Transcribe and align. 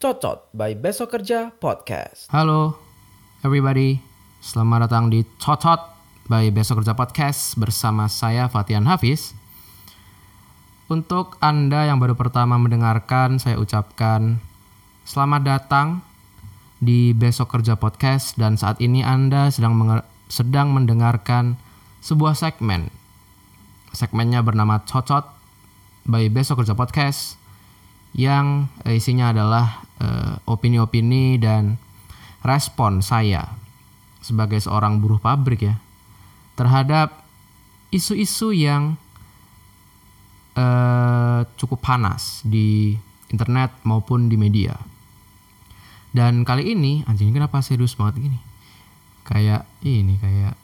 Cocot 0.00 0.48
by 0.56 0.72
Besok 0.80 1.12
Kerja 1.12 1.52
Podcast. 1.52 2.32
Halo 2.32 2.80
everybody, 3.44 4.00
selamat 4.40 4.88
datang 4.88 5.12
di 5.12 5.28
Cocot 5.36 5.92
by 6.32 6.48
Besok 6.48 6.80
Kerja 6.80 6.96
Podcast 6.96 7.60
bersama 7.60 8.08
saya 8.08 8.48
Fatian 8.48 8.88
Hafiz. 8.88 9.36
Untuk 10.88 11.36
Anda 11.44 11.84
yang 11.84 12.00
baru 12.00 12.16
pertama 12.16 12.56
mendengarkan, 12.56 13.36
saya 13.36 13.60
ucapkan 13.60 14.40
selamat 15.04 15.44
datang 15.44 16.00
di 16.80 17.12
Besok 17.12 17.60
Kerja 17.60 17.76
Podcast 17.76 18.40
dan 18.40 18.56
saat 18.56 18.80
ini 18.80 19.04
Anda 19.04 19.52
sedang 19.52 19.76
sedang 20.32 20.72
mendengarkan 20.72 21.60
sebuah 22.00 22.32
segmen. 22.32 22.88
Segmennya 23.92 24.40
bernama 24.40 24.80
Cocot 24.80 25.28
by 26.08 26.32
Besok 26.32 26.64
Kerja 26.64 26.72
Podcast 26.72 27.36
yang 28.16 28.72
eh, 28.88 28.96
isinya 28.96 29.36
adalah 29.36 29.84
eh, 30.00 30.40
opini-opini 30.48 31.36
dan 31.36 31.76
respon 32.40 33.04
saya 33.04 33.44
sebagai 34.24 34.56
seorang 34.56 35.04
buruh 35.04 35.20
pabrik 35.20 35.68
ya 35.68 35.76
terhadap 36.56 37.12
isu-isu 37.92 38.56
yang 38.56 38.96
eh, 40.56 41.44
cukup 41.60 41.84
panas 41.84 42.40
di 42.40 42.96
internet 43.28 43.76
maupun 43.84 44.32
di 44.32 44.40
media. 44.40 44.80
Dan 46.12 46.48
kali 46.48 46.72
ini 46.72 47.04
anjing 47.04 47.36
kenapa 47.36 47.60
serius 47.60 47.92
banget 47.92 48.32
gini? 48.32 48.51
Kayak 49.22 49.68
ini 49.82 50.18
kayak 50.18 50.54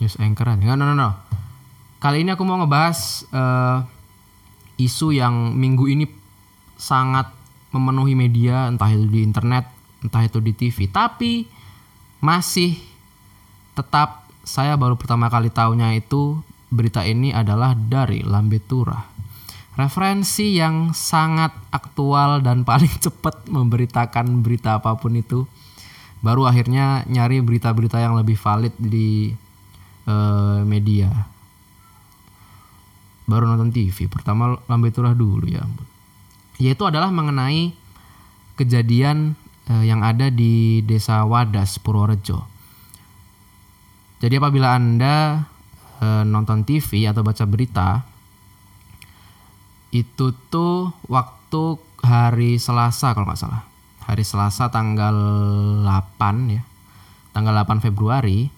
news 0.00 0.16
anchor 0.18 0.48
aja. 0.48 0.74
No, 0.74 0.84
no, 0.84 0.94
no. 0.96 1.10
Kali 1.98 2.22
ini 2.22 2.30
aku 2.32 2.46
mau 2.46 2.56
ngebahas 2.62 3.26
eh, 3.30 3.78
isu 4.78 5.10
yang 5.10 5.52
minggu 5.58 5.84
ini 5.90 6.06
sangat 6.78 7.34
memenuhi 7.74 8.14
media 8.14 8.70
entah 8.70 8.88
itu 8.88 9.04
di 9.10 9.20
internet, 9.26 9.66
entah 10.00 10.22
itu 10.24 10.38
di 10.38 10.52
TV. 10.54 10.88
Tapi 10.88 11.44
masih 12.22 12.78
tetap 13.74 14.26
saya 14.42 14.74
baru 14.80 14.96
pertama 14.96 15.28
kali 15.28 15.52
tahunya 15.52 15.98
itu 15.98 16.40
berita 16.72 17.04
ini 17.04 17.34
adalah 17.34 17.76
dari 17.76 18.24
Lambe 18.24 18.62
Turah. 18.62 19.04
Referensi 19.78 20.58
yang 20.58 20.90
sangat 20.90 21.54
aktual 21.70 22.42
dan 22.42 22.64
paling 22.68 22.90
cepat 22.98 23.46
memberitakan 23.46 24.42
berita 24.42 24.80
apa 24.80 24.96
pun 24.96 25.14
itu. 25.18 25.44
Baru 26.18 26.50
akhirnya 26.50 27.06
nyari 27.06 27.38
berita-berita 27.38 28.02
yang 28.02 28.18
lebih 28.18 28.34
valid 28.34 28.74
di 28.78 29.30
eh, 30.08 30.60
media. 30.66 31.10
Baru 33.28 33.46
nonton 33.46 33.70
TV. 33.70 34.08
Pertama 34.10 34.58
Lambe 34.66 34.90
Turah 34.90 35.14
dulu 35.14 35.46
ya. 35.46 35.62
Yaitu 36.58 36.82
adalah 36.88 37.12
mengenai 37.14 37.70
kejadian 38.58 39.38
eh, 39.70 39.84
yang 39.86 40.02
ada 40.02 40.32
di 40.32 40.82
Desa 40.82 41.22
Wadas 41.22 41.78
Purworejo. 41.78 42.42
Jadi 44.18 44.34
apabila 44.34 44.74
Anda 44.74 45.46
eh, 46.02 46.24
nonton 46.26 46.66
TV 46.66 47.06
atau 47.06 47.22
baca 47.22 47.44
berita 47.46 48.02
itu 49.88 50.36
tuh 50.52 50.92
waktu 51.08 51.80
hari 52.02 52.60
Selasa 52.60 53.14
kalau 53.14 53.28
nggak 53.28 53.40
salah. 53.40 53.67
Hari 54.08 54.24
Selasa 54.24 54.72
tanggal 54.72 55.12
8 55.84 56.56
ya. 56.56 56.64
Tanggal 57.36 57.52
8 57.60 57.84
Februari 57.84 58.48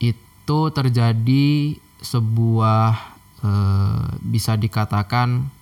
itu 0.00 0.60
terjadi 0.72 1.76
sebuah 2.00 2.96
eh, 3.44 4.04
bisa 4.24 4.56
dikatakan 4.56 5.52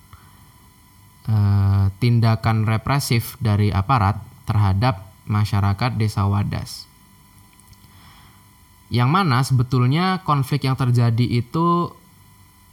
eh, 1.26 1.84
tindakan 1.98 2.64
represif 2.64 3.34
dari 3.42 3.74
aparat 3.74 4.22
terhadap 4.46 5.10
masyarakat 5.26 5.98
Desa 5.98 6.30
Wadas. 6.30 6.86
Yang 8.90 9.10
mana 9.10 9.38
sebetulnya 9.42 10.22
konflik 10.22 10.66
yang 10.66 10.74
terjadi 10.74 11.22
itu 11.22 11.94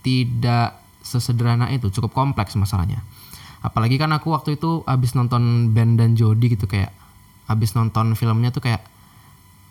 tidak 0.01 0.81
sesederhana 1.05 1.69
itu, 1.69 1.93
cukup 1.93 2.13
kompleks 2.13 2.57
masalahnya. 2.57 3.05
Apalagi 3.65 3.97
kan 3.97 4.13
aku 4.13 4.31
waktu 4.33 4.55
itu 4.59 4.85
habis 4.85 5.17
nonton 5.17 5.73
Ben 5.73 5.97
dan 5.97 6.13
Jody 6.13 6.53
gitu 6.53 6.69
kayak 6.69 6.93
habis 7.49 7.73
nonton 7.73 8.13
filmnya 8.13 8.53
tuh 8.53 8.61
kayak 8.61 8.83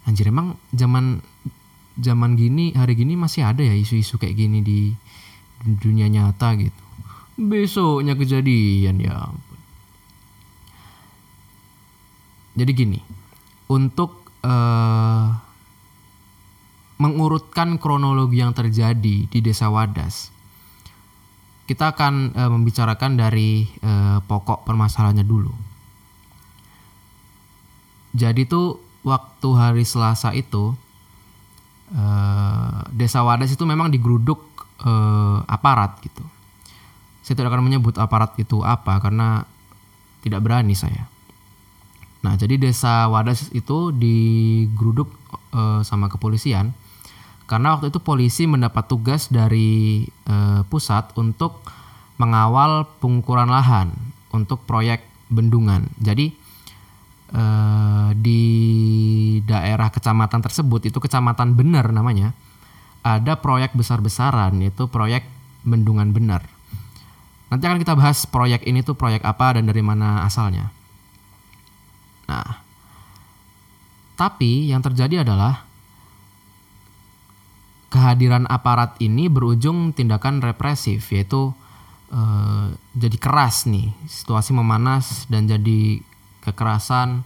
anjir 0.08 0.30
emang 0.30 0.56
zaman 0.72 1.20
zaman 1.96 2.36
gini 2.36 2.76
hari 2.76 2.94
gini 2.94 3.16
masih 3.16 3.42
ada 3.44 3.64
ya 3.64 3.72
isu-isu 3.72 4.20
kayak 4.20 4.36
gini 4.36 4.60
di, 4.60 4.92
dunia 5.64 6.06
nyata 6.06 6.52
gitu. 6.60 6.82
Besoknya 7.36 8.16
kejadian 8.16 8.96
ya. 9.00 9.28
Jadi 12.56 12.72
gini, 12.72 13.00
untuk 13.68 14.24
eh, 14.40 15.26
mengurutkan 16.96 17.76
kronologi 17.76 18.40
yang 18.40 18.56
terjadi 18.56 19.28
di 19.28 19.38
Desa 19.44 19.68
Wadas, 19.68 20.32
kita 21.66 21.92
akan 21.92 22.32
eh, 22.32 22.50
membicarakan 22.50 23.18
dari 23.18 23.66
eh, 23.66 24.18
pokok 24.22 24.62
permasalahannya 24.62 25.26
dulu. 25.26 25.52
Jadi 28.16 28.48
tuh 28.48 28.80
waktu 29.02 29.48
hari 29.52 29.84
Selasa 29.84 30.32
itu 30.32 30.72
eh, 31.90 32.78
Desa 32.94 33.26
Wadas 33.26 33.50
itu 33.50 33.66
memang 33.66 33.90
digeruduk 33.90 34.40
eh, 34.86 35.38
aparat 35.50 35.98
gitu. 36.06 36.22
Saya 37.26 37.34
tidak 37.34 37.50
akan 37.58 37.66
menyebut 37.66 37.98
aparat 37.98 38.38
itu 38.38 38.62
apa 38.62 39.02
karena 39.02 39.42
tidak 40.22 40.46
berani 40.46 40.78
saya. 40.78 41.10
Nah, 42.22 42.38
jadi 42.38 42.58
Desa 42.58 43.10
Wadas 43.10 43.50
itu 43.50 43.90
digeruduk 43.90 45.10
eh, 45.50 45.82
sama 45.82 46.06
kepolisian 46.06 46.70
karena 47.46 47.78
waktu 47.78 47.94
itu 47.94 48.02
polisi 48.02 48.44
mendapat 48.50 48.90
tugas 48.90 49.30
dari 49.30 50.02
eh, 50.06 50.60
pusat 50.66 51.14
untuk 51.14 51.62
mengawal 52.18 52.90
pengukuran 52.98 53.46
lahan 53.46 53.94
untuk 54.34 54.66
proyek 54.66 55.06
bendungan. 55.30 55.86
Jadi 56.02 56.34
eh, 57.30 58.08
di 58.18 58.42
daerah 59.46 59.94
kecamatan 59.94 60.42
tersebut 60.42 60.90
itu 60.90 60.98
kecamatan 60.98 61.54
Bener 61.54 61.86
namanya 61.94 62.34
ada 63.06 63.38
proyek 63.38 63.78
besar-besaran 63.78 64.58
yaitu 64.58 64.90
proyek 64.90 65.22
bendungan 65.62 66.10
Bener. 66.10 66.42
Nanti 67.46 67.62
akan 67.62 67.78
kita 67.78 67.94
bahas 67.94 68.26
proyek 68.26 68.66
ini 68.66 68.82
tuh 68.82 68.98
proyek 68.98 69.22
apa 69.22 69.54
dan 69.54 69.70
dari 69.70 69.78
mana 69.78 70.26
asalnya. 70.26 70.74
Nah, 72.26 72.58
tapi 74.18 74.66
yang 74.74 74.82
terjadi 74.82 75.22
adalah 75.22 75.62
kehadiran 77.90 78.50
aparat 78.50 78.98
ini 78.98 79.30
berujung 79.30 79.94
tindakan 79.94 80.42
represif 80.42 81.06
yaitu 81.14 81.54
eh, 82.10 82.66
jadi 82.98 83.16
keras 83.18 83.70
nih 83.70 83.94
situasi 84.10 84.50
memanas 84.54 85.26
dan 85.30 85.46
jadi 85.46 86.02
kekerasan. 86.42 87.22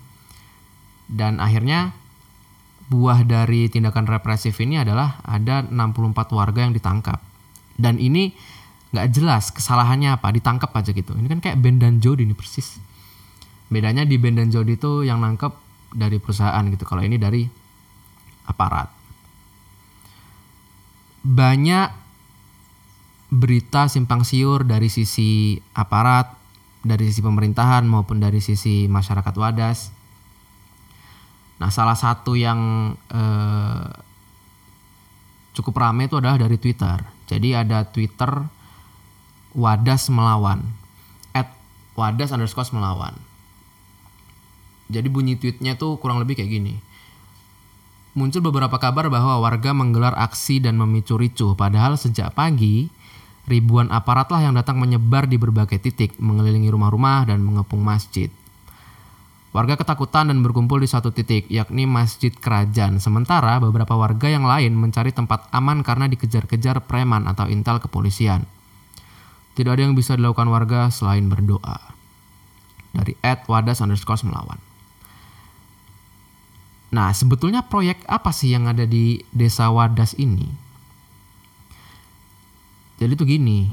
Dan 1.11 1.43
akhirnya 1.43 1.91
buah 2.87 3.27
dari 3.27 3.67
tindakan 3.67 4.07
represif 4.07 4.55
ini 4.63 4.79
adalah 4.79 5.19
ada 5.27 5.67
64 5.67 6.31
warga 6.31 6.61
yang 6.63 6.75
ditangkap. 6.75 7.19
Dan 7.75 7.99
ini 7.99 8.31
nggak 8.91 9.09
jelas 9.11 9.51
kesalahannya 9.51 10.15
apa 10.15 10.31
ditangkap 10.31 10.71
aja 10.71 10.95
gitu. 10.95 11.15
Ini 11.19 11.27
kan 11.27 11.43
kayak 11.43 11.59
Ben 11.59 11.83
dan 11.83 11.99
Jody 11.99 12.27
ini 12.27 12.35
persis. 12.35 12.79
Bedanya 13.71 14.07
di 14.07 14.19
Ben 14.23 14.39
dan 14.39 14.55
Jody 14.55 14.79
itu 14.79 15.03
yang 15.03 15.23
nangkep 15.23 15.51
dari 15.95 16.23
perusahaan 16.23 16.63
gitu 16.71 16.87
kalau 16.87 17.03
ini 17.03 17.19
dari 17.19 17.43
aparat 18.47 19.00
banyak 21.21 21.89
berita 23.31 23.87
simpang 23.87 24.27
siur 24.27 24.67
dari 24.67 24.91
sisi 24.91 25.55
aparat, 25.77 26.35
dari 26.83 27.07
sisi 27.07 27.21
pemerintahan 27.23 27.87
maupun 27.87 28.19
dari 28.19 28.43
sisi 28.43 28.91
masyarakat 28.91 29.35
Wadas. 29.37 29.79
Nah, 31.61 31.69
salah 31.69 31.95
satu 31.95 32.35
yang 32.35 32.93
eh, 33.13 33.89
cukup 35.55 35.77
ramai 35.77 36.09
itu 36.09 36.17
adalah 36.17 36.41
dari 36.41 36.57
Twitter. 36.57 36.99
Jadi 37.29 37.55
ada 37.55 37.87
Twitter 37.87 38.31
Wadas 39.55 40.11
melawan, 40.11 40.63
at 41.37 41.53
Wadas 41.95 42.35
underscore 42.35 42.71
melawan. 42.75 43.15
Jadi 44.91 45.07
bunyi 45.07 45.39
tweetnya 45.39 45.79
tuh 45.79 46.03
kurang 46.03 46.19
lebih 46.19 46.35
kayak 46.35 46.51
gini 46.51 46.90
muncul 48.15 48.43
beberapa 48.43 48.77
kabar 48.77 49.07
bahwa 49.07 49.39
warga 49.39 49.71
menggelar 49.71 50.15
aksi 50.19 50.59
dan 50.59 50.75
memicu 50.79 51.15
ricuh. 51.15 51.55
Padahal 51.55 51.95
sejak 51.95 52.35
pagi, 52.35 52.91
ribuan 53.47 53.91
aparatlah 53.91 54.43
yang 54.43 54.55
datang 54.59 54.79
menyebar 54.83 55.31
di 55.31 55.39
berbagai 55.39 55.79
titik, 55.79 56.19
mengelilingi 56.19 56.71
rumah-rumah 56.71 57.31
dan 57.31 57.43
mengepung 57.43 57.83
masjid. 57.83 58.31
Warga 59.51 59.75
ketakutan 59.75 60.31
dan 60.31 60.47
berkumpul 60.47 60.79
di 60.79 60.87
satu 60.87 61.11
titik, 61.11 61.51
yakni 61.51 61.83
Masjid 61.83 62.31
Kerajaan. 62.31 63.03
Sementara 63.03 63.59
beberapa 63.59 63.99
warga 63.99 64.31
yang 64.31 64.47
lain 64.47 64.79
mencari 64.79 65.11
tempat 65.11 65.51
aman 65.51 65.83
karena 65.83 66.07
dikejar-kejar 66.07 66.87
preman 66.87 67.27
atau 67.27 67.51
intel 67.51 67.83
kepolisian. 67.83 68.47
Tidak 69.59 69.75
ada 69.75 69.83
yang 69.83 69.99
bisa 69.99 70.15
dilakukan 70.15 70.47
warga 70.47 70.87
selain 70.95 71.27
berdoa. 71.27 71.83
Dari 72.95 73.19
Ed 73.27 73.43
Wadas 73.51 73.83
underscore 73.83 74.23
melawan. 74.23 74.70
Nah, 76.91 77.15
sebetulnya 77.15 77.63
proyek 77.71 78.03
apa 78.11 78.35
sih 78.35 78.51
yang 78.51 78.67
ada 78.67 78.83
di 78.83 79.23
desa 79.31 79.71
Wadas 79.71 80.19
ini? 80.19 80.51
Jadi 82.99 83.13
tuh 83.17 83.27
gini, 83.31 83.71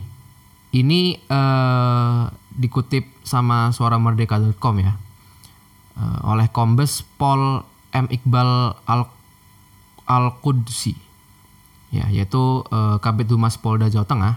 ini 0.71 1.17
eh, 1.17 2.21
dikutip 2.53 3.09
sama 3.25 3.73
suaramerdeka.com 3.73 4.75
ya, 4.79 4.93
eh, 5.97 6.19
oleh 6.29 6.47
Kombes 6.53 7.03
Pol 7.17 7.65
M 7.91 8.05
Iqbal 8.07 8.77
Al 8.85 9.01
Al 10.07 10.25
Qudsi, 10.39 10.95
ya 11.91 12.07
yaitu 12.13 12.63
eh, 12.69 12.95
Kabit 13.01 13.27
Humas 13.33 13.57
Polda 13.59 13.89
Jawa 13.91 14.07
Tengah. 14.07 14.35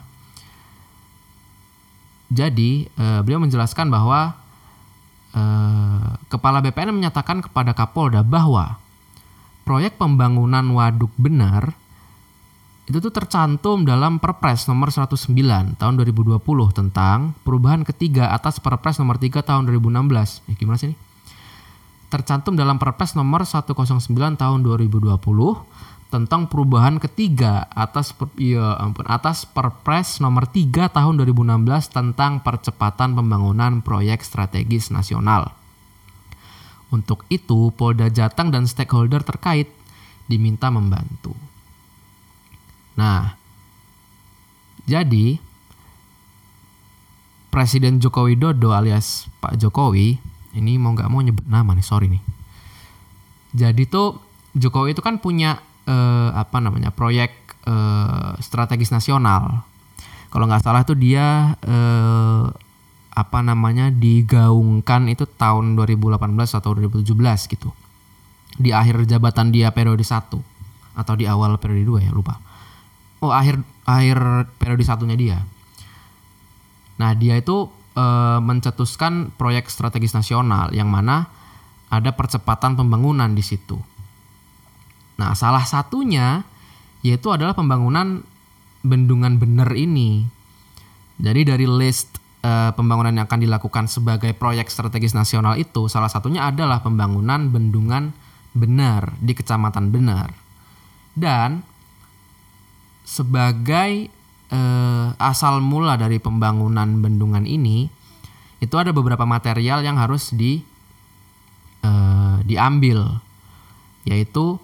Jadi 2.32 2.88
eh, 2.90 3.20
beliau 3.22 3.44
menjelaskan 3.44 3.92
bahwa 3.92 4.34
eh, 5.36 5.89
Kepala 6.30 6.62
BPN 6.62 6.94
menyatakan 6.94 7.42
kepada 7.42 7.74
Kapolda 7.74 8.22
bahwa 8.22 8.78
proyek 9.66 9.98
pembangunan 9.98 10.62
waduk 10.70 11.10
benar 11.18 11.74
itu 12.90 12.98
tuh 12.98 13.14
tercantum 13.14 13.86
dalam 13.86 14.18
Perpres 14.18 14.66
nomor 14.66 14.90
109 14.90 15.30
tahun 15.78 15.94
2020 15.94 16.42
tentang 16.74 17.38
perubahan 17.46 17.86
ketiga 17.86 18.34
atas 18.34 18.58
Perpres 18.58 18.98
nomor 18.98 19.14
3 19.14 19.46
tahun 19.46 19.62
2016. 19.70 20.46
Ya, 20.50 20.54
gimana 20.58 20.74
sih 20.74 20.90
ini? 20.90 20.96
Tercantum 22.10 22.58
dalam 22.58 22.82
Perpres 22.82 23.14
nomor 23.14 23.46
109 23.46 23.78
tahun 24.34 24.58
2020 24.66 25.06
tentang 26.10 26.50
perubahan 26.50 26.98
ketiga 26.98 27.70
atas 27.70 28.10
ya 28.34 28.74
ampun 28.82 29.06
atas 29.06 29.46
Perpres 29.46 30.18
nomor 30.18 30.50
3 30.50 30.90
tahun 30.90 31.14
2016 31.22 31.94
tentang 31.94 32.42
percepatan 32.42 33.14
pembangunan 33.14 33.86
proyek 33.86 34.26
strategis 34.26 34.90
nasional. 34.90 35.59
Untuk 36.90 37.22
itu, 37.30 37.70
Polda 37.74 38.10
Jateng 38.10 38.50
dan 38.50 38.66
stakeholder 38.66 39.22
terkait 39.22 39.70
diminta 40.26 40.70
membantu. 40.70 41.34
Nah, 42.98 43.34
jadi 44.86 45.38
Presiden 47.50 47.98
Joko 47.98 48.30
Widodo 48.30 48.70
alias 48.70 49.26
Pak 49.42 49.58
Jokowi 49.58 50.22
ini 50.54 50.78
mau 50.78 50.94
nggak 50.94 51.10
mau 51.10 51.18
nyebut 51.18 51.46
nama 51.46 51.74
nih, 51.74 51.86
sorry 51.86 52.06
nih. 52.06 52.22
Jadi 53.50 53.90
tuh 53.90 54.22
Jokowi 54.54 54.94
itu 54.94 55.02
kan 55.02 55.18
punya 55.18 55.58
eh, 55.86 56.30
apa 56.30 56.62
namanya 56.62 56.94
proyek 56.94 57.34
eh, 57.66 58.32
strategis 58.38 58.94
nasional. 58.94 59.66
Kalau 60.30 60.46
nggak 60.46 60.62
salah 60.62 60.86
tuh 60.86 60.94
dia 60.94 61.58
eh, 61.58 62.44
apa 63.20 63.44
namanya 63.44 63.92
digaungkan 63.92 65.12
itu 65.12 65.28
tahun 65.28 65.76
2018 65.76 66.16
atau 66.56 66.70
2017 66.72 67.52
gitu. 67.52 67.68
Di 68.56 68.72
akhir 68.72 69.04
jabatan 69.04 69.52
dia 69.52 69.68
periode 69.76 70.02
1 70.02 70.32
atau 70.96 71.14
di 71.14 71.28
awal 71.28 71.60
periode 71.60 72.00
2 72.00 72.06
ya 72.08 72.12
lupa 72.16 72.40
oh 73.20 73.32
akhir 73.32 73.60
akhir 73.84 74.18
periode 74.56 74.84
satunya 74.84 75.16
dia. 75.16 75.38
Nah 77.00 77.12
dia 77.16 77.36
itu 77.40 77.68
e, 77.96 78.04
mencetuskan 78.40 79.32
proyek 79.36 79.68
strategis 79.68 80.16
nasional 80.16 80.72
yang 80.72 80.88
mana 80.88 81.28
ada 81.92 82.12
percepatan 82.16 82.76
pembangunan 82.76 83.32
di 83.32 83.44
situ. 83.44 83.76
Nah 85.20 85.36
salah 85.36 85.64
satunya 85.64 86.44
yaitu 87.00 87.32
adalah 87.32 87.56
pembangunan 87.56 88.24
bendungan 88.84 89.36
bener 89.40 89.68
ini. 89.76 90.28
Jadi 91.20 91.40
dari 91.44 91.68
list 91.68 92.19
e, 92.40 92.52
pembangunan 92.74 93.12
yang 93.14 93.24
akan 93.28 93.40
dilakukan 93.44 93.84
sebagai 93.86 94.32
proyek 94.34 94.68
strategis 94.72 95.16
nasional 95.16 95.56
itu 95.60 95.86
salah 95.86 96.08
satunya 96.08 96.48
adalah 96.48 96.80
pembangunan 96.80 97.48
bendungan 97.52 98.12
benar 98.56 99.14
di 99.22 99.32
kecamatan 99.32 99.94
benar. 99.94 100.34
Dan 101.14 101.62
sebagai 103.10 104.10
eh, 104.50 105.08
asal 105.18 105.58
mula 105.62 105.98
dari 105.98 106.22
pembangunan 106.22 107.02
bendungan 107.02 107.46
ini 107.46 107.90
itu 108.60 108.74
ada 108.76 108.92
beberapa 108.92 109.24
material 109.24 109.82
yang 109.82 109.98
harus 109.98 110.30
di 110.34 110.62
eh, 111.82 112.36
diambil 112.46 113.18
yaitu 114.06 114.58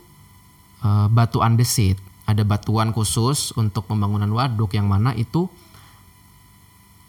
eh, 0.82 1.06
batu 1.10 1.42
andesit 1.42 1.98
ada 2.26 2.42
batuan 2.42 2.90
khusus 2.90 3.54
untuk 3.54 3.86
pembangunan 3.86 4.30
waduk 4.30 4.74
yang 4.74 4.90
mana 4.90 5.14
itu 5.14 5.46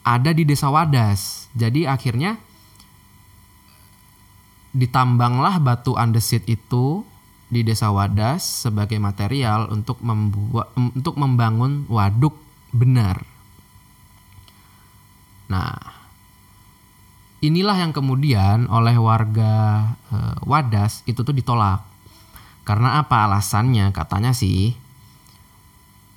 ada 0.08 0.32
di 0.32 0.48
desa 0.48 0.72
Wadas 0.72 1.52
jadi 1.52 1.92
akhirnya 1.92 2.40
ditambanglah 4.72 5.58
batu 5.58 5.96
andesit 5.96 6.44
itu 6.46 7.02
di 7.48 7.64
Desa 7.64 7.88
Wadas 7.88 8.68
sebagai 8.68 9.00
material 9.00 9.72
untuk 9.72 10.04
membuat 10.04 10.68
untuk 10.76 11.16
membangun 11.16 11.88
waduk 11.88 12.36
benar. 12.76 13.24
Nah, 15.48 15.72
inilah 17.40 17.76
yang 17.80 17.96
kemudian 17.96 18.68
oleh 18.68 18.92
warga 19.00 19.52
e, 20.12 20.16
Wadas 20.44 21.00
itu 21.08 21.24
tuh 21.24 21.32
ditolak. 21.32 21.80
Karena 22.68 23.00
apa 23.00 23.24
alasannya? 23.24 23.96
Katanya 23.96 24.36
sih 24.36 24.76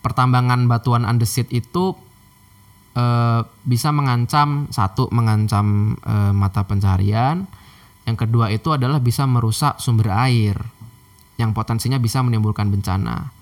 pertambangan 0.03 0.67
batuan 0.67 1.07
andesit 1.07 1.47
itu 1.55 1.95
e, 2.95 3.05
bisa 3.63 3.89
mengancam 3.95 4.67
satu 4.71 5.07
mengancam 5.11 5.97
e, 6.01 6.15
mata 6.35 6.63
pencarian, 6.63 7.47
yang 8.05 8.17
kedua 8.17 8.49
itu 8.49 8.73
adalah 8.73 8.97
bisa 8.99 9.23
merusak 9.29 9.77
sumber 9.77 10.11
air 10.11 10.57
yang 11.37 11.55
potensinya 11.57 11.97
bisa 11.97 12.21
menimbulkan 12.21 12.69
bencana. 12.69 13.33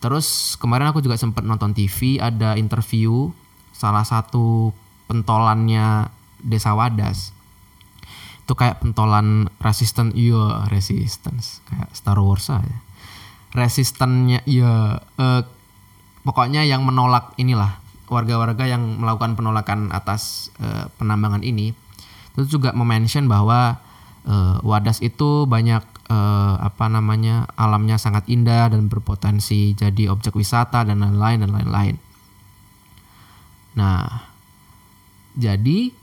Terus 0.00 0.56
kemarin 0.56 0.92
aku 0.92 1.04
juga 1.04 1.20
sempat 1.20 1.44
nonton 1.44 1.76
TV 1.76 2.16
ada 2.16 2.56
interview 2.56 3.28
salah 3.76 4.04
satu 4.04 4.72
pentolannya 5.08 6.08
Desa 6.40 6.72
Wadas. 6.72 7.36
Itu 8.44 8.56
kayak 8.56 8.80
pentolan 8.80 9.52
resisten 9.60 10.16
iya 10.16 10.64
resistance 10.72 11.60
kayak 11.68 11.92
Star 11.92 12.16
Wars 12.16 12.48
aja. 12.48 12.78
Resistennya 13.52 14.40
iya 14.48 15.04
eh, 15.20 15.42
pokoknya 16.24 16.64
yang 16.64 16.84
menolak 16.84 17.36
inilah 17.36 17.80
warga-warga 18.10 18.66
yang 18.66 18.98
melakukan 18.98 19.38
penolakan 19.38 19.94
atas 19.94 20.50
eh, 20.58 20.90
penambangan 20.98 21.46
ini 21.46 21.72
itu 22.34 22.58
juga 22.58 22.74
memention 22.74 23.30
bahwa 23.30 23.78
eh, 24.26 24.56
Wadas 24.66 24.98
itu 25.00 25.46
banyak 25.46 25.82
eh, 26.10 26.54
apa 26.58 26.90
namanya 26.90 27.46
alamnya 27.54 27.96
sangat 27.96 28.26
indah 28.26 28.70
dan 28.70 28.90
berpotensi 28.90 29.72
jadi 29.78 30.10
objek 30.10 30.34
wisata 30.34 30.82
dan 30.82 31.00
lain-lain 31.00 31.38
dan 31.46 31.50
lain-lain. 31.54 31.96
Nah, 33.78 34.26
jadi 35.38 35.94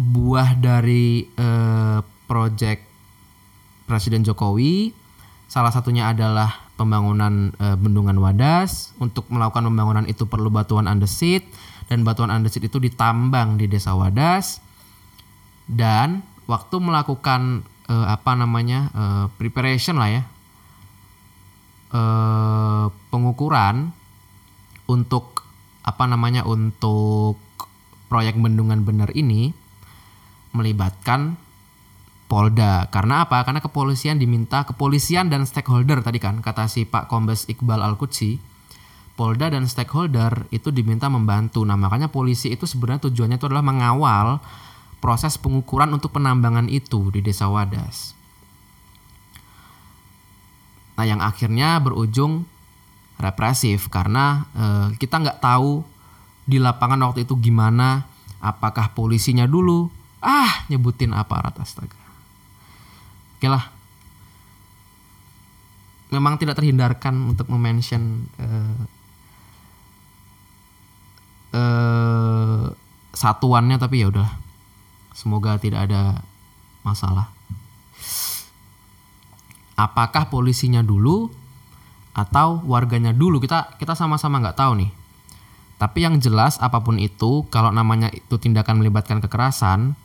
buah 0.00 0.56
dari 0.58 1.28
eh, 1.28 1.98
proyek 2.24 2.78
Presiden 3.84 4.24
Jokowi 4.24 4.96
salah 5.44 5.68
satunya 5.68 6.08
adalah 6.08 6.63
pembangunan 6.74 7.54
eh, 7.58 7.76
bendungan 7.78 8.18
Wadas. 8.18 8.94
Untuk 8.98 9.30
melakukan 9.30 9.66
pembangunan 9.66 10.06
itu 10.06 10.26
perlu 10.26 10.50
batuan 10.50 10.90
andesit 10.90 11.46
dan 11.86 12.02
batuan 12.02 12.32
andesit 12.32 12.64
itu 12.64 12.78
ditambang 12.80 13.56
di 13.60 13.70
Desa 13.70 13.94
Wadas. 13.94 14.60
Dan 15.64 16.20
waktu 16.44 16.76
melakukan 16.76 17.64
uh, 17.88 18.06
apa 18.08 18.32
namanya 18.36 18.92
uh, 18.92 19.26
preparation 19.36 19.96
lah 19.96 20.10
ya 20.12 20.22
uh, 21.92 22.86
pengukuran 23.08 23.92
untuk 24.84 25.44
apa 25.84 26.04
namanya 26.04 26.44
untuk 26.44 27.40
proyek 28.08 28.36
bendungan 28.36 28.84
benar 28.84 29.12
ini 29.16 29.52
melibatkan 30.52 31.36
Polda 32.24 32.88
karena 32.88 33.28
apa 33.28 33.44
karena 33.44 33.60
kepolisian 33.60 34.16
diminta 34.16 34.64
kepolisian 34.64 35.28
dan 35.28 35.44
stakeholder 35.44 36.00
tadi 36.00 36.16
kan 36.18 36.40
kata 36.40 36.66
si 36.72 36.88
Pak 36.88 37.12
Kombes 37.12 37.44
Iqbal 37.46 37.84
Al 37.84 38.00
Qudsi 38.00 38.40
Polda 39.14 39.52
dan 39.52 39.68
stakeholder 39.68 40.48
itu 40.48 40.72
diminta 40.72 41.12
membantu 41.12 41.62
nah 41.68 41.76
makanya 41.76 42.08
polisi 42.08 42.50
itu 42.50 42.64
sebenarnya 42.64 43.12
tujuannya 43.12 43.36
itu 43.36 43.46
adalah 43.46 43.62
mengawal 43.62 44.40
proses 45.04 45.36
pengukuran 45.36 45.92
untuk 45.92 46.16
penambangan 46.16 46.64
itu 46.72 47.12
di 47.12 47.20
Desa 47.20 47.44
Wadas. 47.52 48.16
Nah, 50.96 51.04
yang 51.04 51.20
akhirnya 51.20 51.76
berujung 51.76 52.48
represif 53.20 53.92
karena 53.92 54.48
eh, 54.56 54.86
kita 54.96 55.20
nggak 55.20 55.44
tahu 55.44 55.84
di 56.48 56.56
lapangan 56.56 57.04
waktu 57.04 57.28
itu 57.28 57.36
gimana, 57.36 58.08
apakah 58.40 58.96
polisinya 58.96 59.44
dulu 59.44 59.92
ah 60.24 60.64
nyebutin 60.72 61.12
aparat 61.12 61.60
astaga. 61.60 62.03
Oke 63.44 63.52
lah 63.52 63.68
memang 66.08 66.40
tidak 66.40 66.56
terhindarkan 66.56 67.36
untuk 67.36 67.52
memention 67.52 68.24
eh, 68.40 68.80
eh, 71.52 72.64
satuannya 73.12 73.76
tapi 73.76 74.00
ya 74.00 74.08
udah 74.08 74.28
semoga 75.12 75.60
tidak 75.60 75.92
ada 75.92 76.24
masalah. 76.80 77.28
Apakah 79.76 80.30
polisinya 80.30 80.80
dulu 80.80 81.28
atau 82.16 82.62
warganya 82.64 83.12
dulu? 83.12 83.42
Kita 83.42 83.76
kita 83.76 83.92
sama-sama 83.92 84.40
nggak 84.40 84.56
tahu 84.56 84.72
nih. 84.80 84.90
Tapi 85.76 86.06
yang 86.06 86.16
jelas 86.22 86.56
apa 86.62 86.78
pun 86.80 86.96
itu 86.96 87.44
kalau 87.50 87.74
namanya 87.74 88.08
itu 88.14 88.38
tindakan 88.38 88.80
melibatkan 88.80 89.18
kekerasan 89.18 89.98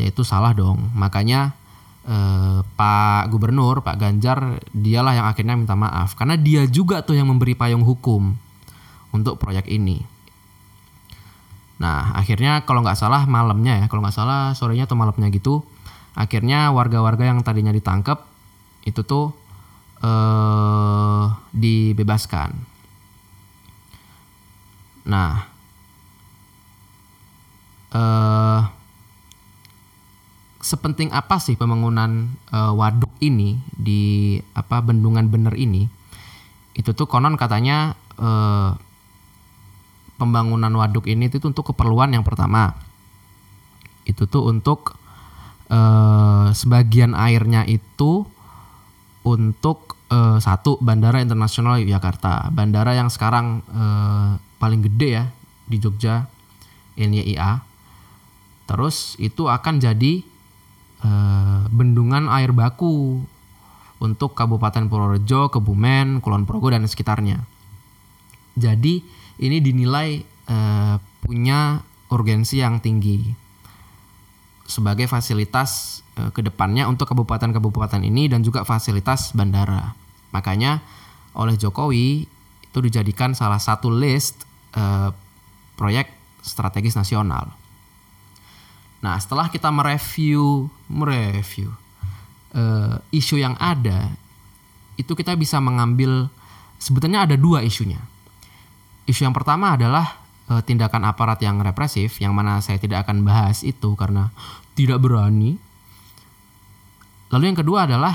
ya 0.00 0.08
itu 0.08 0.24
salah 0.24 0.56
dong. 0.56 0.88
Makanya 0.96 1.59
eh, 2.06 2.60
Pak 2.62 3.28
Gubernur 3.32 3.82
Pak 3.84 3.96
Ganjar 4.00 4.62
dialah 4.72 5.16
yang 5.16 5.26
akhirnya 5.28 5.58
minta 5.58 5.74
maaf 5.74 6.16
karena 6.16 6.38
dia 6.38 6.64
juga 6.68 7.02
tuh 7.04 7.18
yang 7.18 7.28
memberi 7.28 7.56
payung 7.56 7.84
hukum 7.84 8.36
untuk 9.10 9.36
proyek 9.42 9.66
ini 9.66 10.20
Nah, 11.80 12.12
akhirnya 12.12 12.60
kalau 12.68 12.84
nggak 12.84 13.00
salah 13.00 13.24
malamnya 13.24 13.80
ya, 13.80 13.86
kalau 13.88 14.04
nggak 14.04 14.12
salah 14.12 14.52
sorenya 14.52 14.84
atau 14.84 15.00
malamnya 15.00 15.32
gitu, 15.32 15.64
akhirnya 16.12 16.68
warga-warga 16.76 17.32
yang 17.32 17.40
tadinya 17.40 17.72
ditangkap 17.72 18.28
itu 18.84 19.00
tuh 19.00 19.32
eh, 20.04 21.24
dibebaskan. 21.56 22.52
Nah, 25.08 25.48
eh, 27.96 28.60
sepenting 30.60 31.08
apa 31.10 31.40
sih 31.40 31.56
pembangunan 31.56 32.28
eh, 32.52 32.72
waduk 32.72 33.10
ini 33.24 33.56
di 33.72 34.36
apa 34.52 34.84
bendungan 34.84 35.26
bener 35.32 35.56
ini? 35.56 35.88
Itu 36.76 36.92
tuh 36.92 37.08
konon 37.08 37.34
katanya 37.40 37.96
eh, 38.20 38.70
pembangunan 40.20 40.72
waduk 40.76 41.08
ini 41.08 41.32
itu 41.32 41.40
untuk 41.48 41.72
keperluan 41.72 42.12
yang 42.12 42.22
pertama. 42.22 42.76
Itu 44.04 44.28
tuh 44.28 44.52
untuk 44.52 44.94
eh, 45.72 46.48
sebagian 46.52 47.16
airnya 47.16 47.64
itu 47.64 48.28
untuk 49.24 49.96
eh, 50.12 50.38
satu 50.38 50.76
bandara 50.78 51.24
internasional 51.24 51.80
Yogyakarta. 51.80 52.52
Bandara 52.52 52.92
yang 52.92 53.08
sekarang 53.08 53.64
eh, 53.64 54.30
paling 54.60 54.84
gede 54.84 55.08
ya 55.08 55.24
di 55.64 55.80
Jogja 55.80 56.28
NYIA 57.00 57.64
terus 58.68 59.18
itu 59.18 59.50
akan 59.50 59.82
jadi 59.82 60.22
eh, 61.04 61.62
bendungan 61.70 62.28
air 62.32 62.52
baku 62.52 63.20
untuk 64.00 64.32
Kabupaten 64.32 64.88
Purworejo, 64.88 65.52
Kebumen, 65.52 66.24
Kulon 66.24 66.48
Progo 66.48 66.72
dan 66.72 66.88
sekitarnya. 66.88 67.44
Jadi 68.56 69.04
ini 69.40 69.58
dinilai 69.60 70.24
eh, 70.24 70.96
punya 71.20 71.84
urgensi 72.10 72.58
yang 72.58 72.82
tinggi 72.82 73.22
sebagai 74.70 75.10
fasilitas 75.10 76.02
eh, 76.16 76.30
ke 76.32 76.40
depannya 76.40 76.86
untuk 76.86 77.10
kabupaten-kabupaten 77.10 78.00
ini 78.06 78.30
dan 78.30 78.40
juga 78.46 78.62
fasilitas 78.62 79.36
bandara. 79.36 79.94
Makanya 80.30 80.80
oleh 81.34 81.54
Jokowi 81.58 82.26
itu 82.70 82.78
dijadikan 82.78 83.34
salah 83.34 83.58
satu 83.58 83.90
list 83.90 84.46
eh, 84.74 85.10
proyek 85.76 86.08
strategis 86.40 86.96
nasional. 86.96 87.59
Nah 89.00 89.16
setelah 89.16 89.48
kita 89.48 89.72
mereview 89.72 90.68
mereview 90.88 91.72
eh, 92.52 92.96
isu 93.16 93.40
yang 93.40 93.56
ada, 93.56 94.12
itu 95.00 95.12
kita 95.16 95.34
bisa 95.36 95.56
mengambil 95.58 96.28
sebetulnya 96.76 97.24
ada 97.24 97.36
dua 97.36 97.64
isunya. 97.64 98.00
Isu 99.08 99.24
yang 99.24 99.34
pertama 99.34 99.74
adalah 99.74 100.20
eh, 100.52 100.62
tindakan 100.64 101.08
aparat 101.08 101.40
yang 101.40 101.58
represif, 101.64 102.20
yang 102.20 102.36
mana 102.36 102.60
saya 102.60 102.76
tidak 102.76 103.08
akan 103.08 103.24
bahas 103.24 103.64
itu 103.64 103.96
karena 103.96 104.28
tidak 104.76 105.00
berani. 105.00 105.56
Lalu 107.30 107.44
yang 107.54 107.58
kedua 107.58 107.88
adalah 107.88 108.14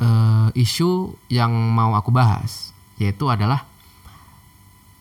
eh, 0.00 0.48
isu 0.56 1.20
yang 1.28 1.52
mau 1.52 1.92
aku 1.92 2.08
bahas, 2.08 2.72
yaitu 2.96 3.28
adalah 3.28 3.68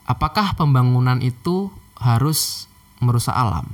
apakah 0.09 0.57
pembangunan 0.57 1.21
itu 1.21 1.69
harus 2.01 2.68
merusak 2.99 3.35
alam? 3.35 3.67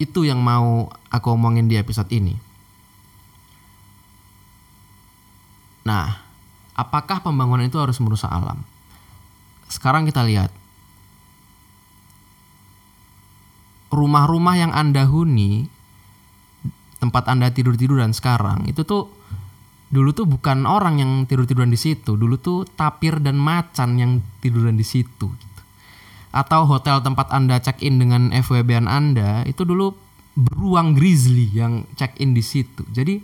Itu 0.00 0.24
yang 0.24 0.40
mau 0.40 0.88
aku 1.12 1.36
omongin 1.36 1.68
di 1.68 1.76
episode 1.76 2.08
ini. 2.08 2.32
Nah, 5.84 6.22
apakah 6.76 7.24
pembangunan 7.24 7.66
itu 7.66 7.76
harus 7.80 8.00
merusak 8.00 8.30
alam? 8.30 8.64
Sekarang 9.68 10.06
kita 10.08 10.24
lihat. 10.24 10.52
Rumah-rumah 13.90 14.54
yang 14.54 14.70
Anda 14.70 15.02
huni, 15.02 15.66
tempat 17.02 17.26
Anda 17.26 17.50
tidur-tiduran 17.50 18.14
sekarang, 18.14 18.70
itu 18.70 18.86
tuh 18.86 19.10
dulu 19.90 20.14
tuh 20.14 20.30
bukan 20.30 20.62
orang 20.62 21.02
yang 21.02 21.12
tidur-tiduran 21.26 21.74
di 21.74 21.80
situ, 21.80 22.14
dulu 22.14 22.38
tuh 22.38 22.62
tapir 22.78 23.18
dan 23.18 23.34
macan 23.34 23.98
yang 23.98 24.12
tiduran 24.38 24.78
di 24.78 24.86
situ. 24.86 25.34
Atau 26.30 26.66
hotel 26.66 27.02
tempat 27.02 27.26
Anda 27.34 27.58
check-in 27.58 27.98
dengan 27.98 28.30
FWB 28.30 28.86
Anda, 28.86 29.42
itu 29.50 29.66
dulu 29.66 29.94
beruang 30.38 30.94
grizzly 30.94 31.50
yang 31.50 31.90
check-in 31.98 32.32
di 32.32 32.42
situ. 32.42 32.86
Jadi 32.90 33.18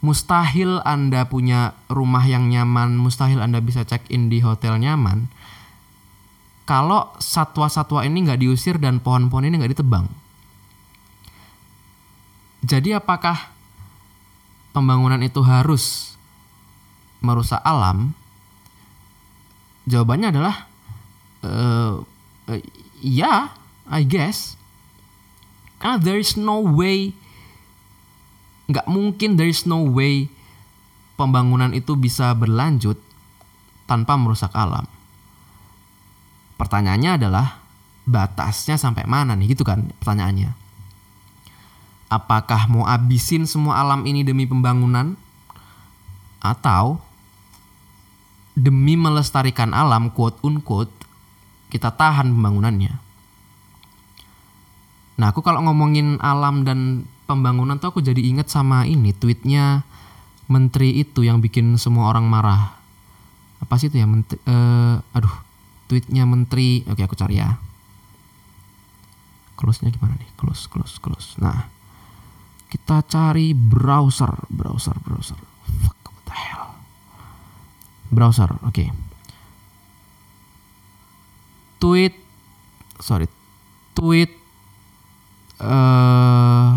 mustahil 0.00 0.80
Anda 0.82 1.28
punya 1.28 1.76
rumah 1.92 2.24
yang 2.24 2.48
nyaman, 2.48 2.96
mustahil 2.96 3.44
Anda 3.44 3.60
bisa 3.60 3.84
check-in 3.84 4.32
di 4.32 4.40
hotel 4.40 4.80
nyaman. 4.80 5.28
Kalau 6.66 7.14
satwa-satwa 7.22 8.02
ini 8.02 8.26
nggak 8.26 8.42
diusir 8.42 8.80
dan 8.82 8.98
pohon-pohon 8.98 9.46
ini 9.46 9.54
nggak 9.60 9.78
ditebang. 9.78 10.10
Jadi 12.66 12.90
apakah 12.90 13.54
pembangunan 14.74 15.22
itu 15.22 15.38
harus 15.46 16.16
merusak 17.22 17.62
alam? 17.62 18.18
Jawabannya 19.86 20.34
adalah 20.34 20.66
uh, 21.44 22.00
uh, 22.48 22.60
ya, 23.02 23.52
I 23.90 24.02
guess. 24.06 24.56
Karena 25.76 26.00
there 26.00 26.20
is 26.20 26.38
no 26.40 26.64
way 26.64 27.12
nggak 28.66 28.86
mungkin 28.90 29.38
there 29.38 29.46
is 29.46 29.62
no 29.62 29.86
way 29.86 30.26
pembangunan 31.14 31.70
itu 31.70 31.94
bisa 31.94 32.34
berlanjut 32.34 32.98
tanpa 33.86 34.18
merusak 34.18 34.50
alam. 34.52 34.88
Pertanyaannya 36.56 37.10
adalah 37.20 37.62
batasnya 38.08 38.80
sampai 38.80 39.04
mana 39.04 39.36
nih 39.36 39.54
gitu 39.54 39.62
kan 39.62 39.92
pertanyaannya. 40.02 40.56
Apakah 42.06 42.70
mau 42.70 42.86
abisin 42.86 43.50
semua 43.50 43.82
alam 43.82 44.06
ini 44.06 44.22
demi 44.22 44.46
pembangunan 44.46 45.18
atau 46.38 47.02
demi 48.56 48.94
melestarikan 48.96 49.74
alam 49.74 50.08
quote 50.14 50.38
unquote 50.46 50.95
kita 51.70 51.90
tahan 51.94 52.30
pembangunannya. 52.30 52.92
Nah 55.16 55.26
aku 55.32 55.40
kalau 55.40 55.64
ngomongin 55.64 56.20
alam 56.20 56.62
dan 56.62 57.08
pembangunan 57.24 57.80
tuh 57.80 57.90
aku 57.90 58.00
jadi 58.04 58.20
inget 58.20 58.52
sama 58.52 58.84
ini 58.84 59.16
tweetnya 59.16 59.82
menteri 60.46 61.02
itu 61.02 61.26
yang 61.26 61.42
bikin 61.42 61.74
semua 61.80 62.12
orang 62.12 62.28
marah. 62.28 62.76
Apa 63.58 63.80
sih 63.80 63.88
itu 63.88 63.98
ya 63.98 64.06
menteri? 64.06 64.38
eh, 64.44 64.96
aduh 65.16 65.34
tweetnya 65.88 66.28
menteri. 66.28 66.84
Oke 66.86 67.02
aku 67.02 67.16
cari 67.16 67.40
ya. 67.40 67.56
Close-nya 69.56 69.88
gimana 69.88 70.20
nih? 70.20 70.28
Close, 70.36 70.68
close, 70.68 71.00
close. 71.00 71.40
Nah 71.40 71.64
kita 72.68 73.00
cari 73.08 73.56
browser, 73.56 74.30
browser, 74.52 74.94
browser. 75.00 75.40
Fuck, 75.80 76.12
what 76.12 76.24
the 76.28 76.36
hell? 76.36 76.76
Browser, 78.12 78.52
oke. 78.68 79.05
Tweet, 81.76 82.16
sorry, 83.00 83.28
tweet 83.92 84.32
eh 85.56 86.72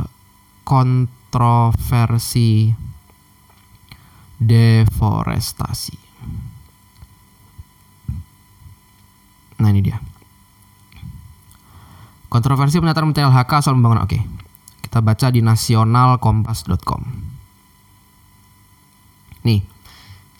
kontroversi 0.69 2.69
deforestasi. 4.37 5.97
Nah 9.59 9.69
ini 9.73 9.81
dia. 9.81 9.97
Kontroversi 12.29 12.77
pernyataan 12.77 13.09
Menteri 13.09 13.25
LHK 13.25 13.51
soal 13.65 13.81
pembangunan. 13.81 14.05
Oke, 14.05 14.21
kita 14.85 15.01
baca 15.01 15.33
di 15.33 15.41
nasionalkompas.com. 15.41 17.01
Nih, 19.49 19.65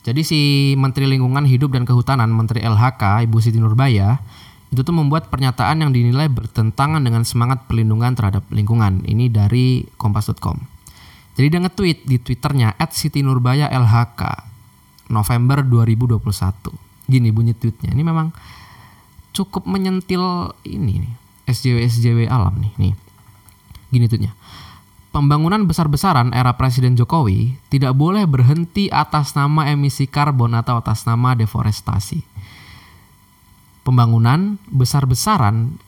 jadi 0.06 0.22
si 0.22 0.72
Menteri 0.78 1.10
Lingkungan 1.10 1.50
Hidup 1.50 1.74
dan 1.74 1.82
Kehutanan 1.82 2.30
Menteri 2.30 2.62
LHK 2.62 3.26
Ibu 3.26 3.42
Siti 3.42 3.58
Nurbaya 3.58 4.22
itu 4.70 4.86
tuh 4.86 4.94
membuat 4.94 5.26
pernyataan 5.34 5.82
yang 5.82 5.90
dinilai 5.90 6.30
bertentangan 6.30 7.02
dengan 7.02 7.26
semangat 7.26 7.66
perlindungan 7.66 8.14
terhadap 8.14 8.46
lingkungan. 8.54 9.02
Ini 9.02 9.26
dari 9.26 9.82
kompas.com. 9.98 10.62
Jadi 11.34 11.46
dia 11.50 11.60
nge-tweet 11.62 11.98
di 12.06 12.16
Twitternya 12.22 12.78
@sitinurbaya_lhk 12.78 14.20
November 15.10 15.66
2021. 15.66 16.70
Gini 17.10 17.34
bunyi 17.34 17.58
tweetnya. 17.58 17.90
Ini 17.90 18.02
memang 18.06 18.30
cukup 19.34 19.66
menyentil 19.66 20.54
ini 20.62 21.02
nih. 21.02 21.14
SJW 21.50 21.76
SJW 21.90 22.18
alam 22.30 22.54
nih. 22.62 22.72
Nih. 22.78 22.94
Gini 23.90 24.06
tweetnya. 24.06 24.38
Pembangunan 25.10 25.66
besar-besaran 25.66 26.30
era 26.30 26.54
Presiden 26.54 26.94
Jokowi 26.94 27.58
tidak 27.66 27.98
boleh 27.98 28.30
berhenti 28.30 28.86
atas 28.86 29.34
nama 29.34 29.66
emisi 29.66 30.06
karbon 30.06 30.54
atau 30.54 30.78
atas 30.78 31.02
nama 31.02 31.34
deforestasi 31.34 32.22
pembangunan 33.82 34.60
besar-besaran 34.68 35.80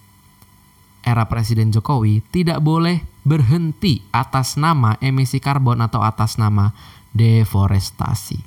era 1.02 1.26
Presiden 1.26 1.74
Jokowi 1.74 2.22
tidak 2.30 2.62
boleh 2.62 3.02
berhenti 3.26 4.02
atas 4.14 4.54
nama 4.58 4.94
emisi 5.02 5.42
karbon 5.42 5.82
atau 5.82 6.02
atas 6.02 6.38
nama 6.38 6.70
deforestasi. 7.14 8.38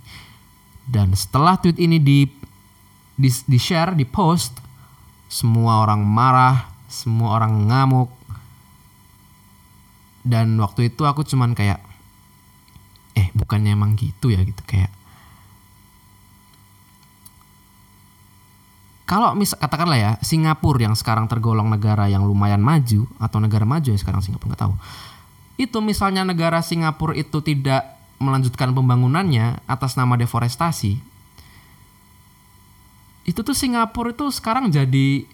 Dan 0.86 1.12
setelah 1.18 1.60
tweet 1.60 1.80
ini 1.82 1.98
di 2.00 2.28
di, 3.16 3.30
di 3.32 3.60
share, 3.60 3.96
di 3.96 4.04
post, 4.04 4.60
semua 5.32 5.84
orang 5.84 6.04
marah, 6.04 6.68
semua 6.92 7.40
orang 7.40 7.72
ngamuk. 7.72 8.12
Dan 10.26 10.58
waktu 10.60 10.92
itu 10.92 11.06
aku 11.06 11.24
cuman 11.24 11.54
kayak 11.54 11.80
eh 13.16 13.32
bukannya 13.32 13.72
emang 13.72 13.96
gitu 13.96 14.34
ya 14.34 14.44
gitu 14.44 14.60
kayak 14.68 14.92
kalau 19.06 19.38
mis 19.38 19.54
katakanlah 19.54 19.98
ya 19.98 20.12
Singapura 20.26 20.90
yang 20.90 20.98
sekarang 20.98 21.30
tergolong 21.30 21.70
negara 21.70 22.10
yang 22.10 22.26
lumayan 22.26 22.62
maju 22.62 23.06
atau 23.22 23.38
negara 23.38 23.66
maju 23.66 23.94
ya 23.94 23.98
sekarang 23.98 24.26
Singapura 24.26 24.54
nggak 24.54 24.64
tahu. 24.66 24.74
Itu 25.62 25.80
misalnya 25.80 26.26
negara 26.26 26.60
Singapura 26.66 27.16
itu 27.16 27.40
tidak 27.46 27.96
melanjutkan 28.18 28.74
pembangunannya 28.74 29.62
atas 29.70 29.94
nama 30.00 30.16
deforestasi 30.18 31.16
itu 33.26 33.42
tuh 33.42 33.58
Singapura 33.58 34.14
itu 34.14 34.30
sekarang 34.30 34.70
jadi 34.70 35.26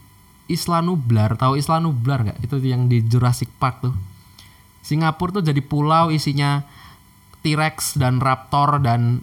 Islanublar 0.47 1.35
tahu 1.35 1.59
Islanublar 1.59 2.23
nggak? 2.23 2.39
Itu 2.43 2.59
yang 2.63 2.87
di 2.87 3.03
Jurassic 3.03 3.51
Park 3.59 3.83
tuh. 3.83 3.95
Singapura 4.81 5.39
tuh 5.39 5.43
jadi 5.43 5.59
pulau 5.59 6.09
isinya 6.09 6.63
T-Rex 7.43 7.99
dan 7.99 8.23
raptor 8.23 8.79
dan 8.79 9.21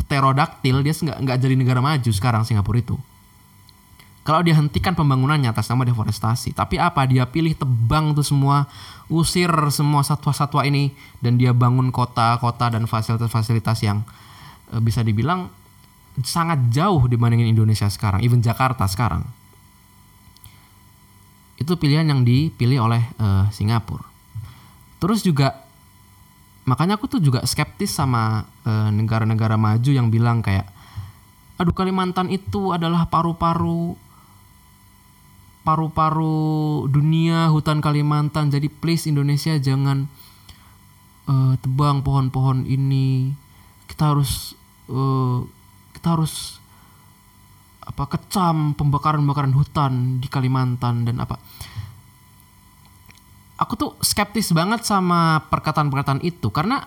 pterodaktil 0.00 0.80
dia 0.80 0.96
nggak 0.96 1.18
nggak 1.20 1.38
jadi 1.38 1.54
negara 1.54 1.80
maju 1.84 2.10
sekarang 2.10 2.42
Singapura 2.48 2.80
itu 2.80 2.96
kalau 4.28 4.44
dia 4.44 4.52
hentikan 4.52 4.92
pembangunannya 4.92 5.48
atas 5.48 5.72
nama 5.72 5.88
deforestasi, 5.88 6.52
tapi 6.52 6.76
apa 6.76 7.08
dia 7.08 7.24
pilih 7.24 7.56
tebang 7.56 8.12
tuh 8.12 8.20
semua, 8.20 8.68
usir 9.08 9.48
semua 9.72 10.04
satwa-satwa 10.04 10.68
ini 10.68 10.92
dan 11.24 11.40
dia 11.40 11.56
bangun 11.56 11.88
kota-kota 11.88 12.76
dan 12.76 12.84
fasilitas-fasilitas 12.84 13.80
yang 13.88 14.04
e, 14.68 14.84
bisa 14.84 15.00
dibilang 15.00 15.48
sangat 16.20 16.60
jauh 16.68 17.08
dibandingin 17.08 17.56
Indonesia 17.56 17.88
sekarang, 17.88 18.20
even 18.20 18.44
Jakarta 18.44 18.84
sekarang. 18.84 19.24
Itu 21.56 21.80
pilihan 21.80 22.04
yang 22.04 22.20
dipilih 22.20 22.84
oleh 22.84 23.00
e, 23.00 23.48
Singapura. 23.48 24.04
Terus 25.00 25.24
juga 25.24 25.56
makanya 26.68 27.00
aku 27.00 27.08
tuh 27.08 27.24
juga 27.24 27.40
skeptis 27.48 27.96
sama 27.96 28.44
e, 28.60 28.92
negara-negara 28.92 29.56
maju 29.56 29.88
yang 29.88 30.12
bilang 30.12 30.44
kayak 30.44 30.68
aduh 31.56 31.72
Kalimantan 31.72 32.28
itu 32.28 32.76
adalah 32.76 33.08
paru-paru 33.08 34.07
paru-paru 35.68 36.88
dunia 36.88 37.52
hutan 37.52 37.84
Kalimantan. 37.84 38.48
Jadi 38.48 38.72
please 38.72 39.04
Indonesia 39.04 39.52
jangan 39.60 40.08
uh, 41.28 41.60
tebang 41.60 42.00
pohon-pohon 42.00 42.64
ini. 42.64 43.36
Kita 43.84 44.16
harus 44.16 44.56
uh, 44.88 45.44
kita 45.92 46.16
harus 46.16 46.56
apa 47.84 48.08
kecam 48.08 48.72
pembakaran-pembakaran 48.80 49.52
hutan 49.52 50.24
di 50.24 50.28
Kalimantan 50.32 51.04
dan 51.04 51.20
apa. 51.20 51.36
Aku 53.60 53.76
tuh 53.76 53.92
skeptis 54.00 54.56
banget 54.56 54.88
sama 54.88 55.44
perkataan-perkataan 55.52 56.24
itu 56.24 56.48
karena 56.48 56.80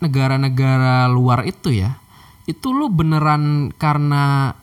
negara-negara 0.00 1.12
luar 1.12 1.44
itu 1.44 1.76
ya 1.76 2.00
itu 2.46 2.70
lu 2.70 2.86
beneran 2.88 3.74
karena 3.74 4.54